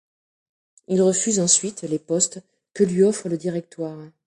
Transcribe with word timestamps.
Il 0.87 0.99
refuse 1.03 1.39
ensuite 1.39 1.83
les 1.83 1.99
postes 1.99 2.41
que 2.73 2.83
lui 2.83 3.03
offre 3.03 3.29
le 3.29 3.37
Directoire. 3.37 4.01